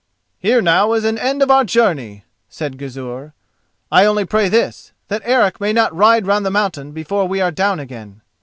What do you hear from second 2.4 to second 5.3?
said Gizur, "and I only pray this, that